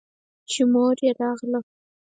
[0.51, 1.59] چې مور يې راغله.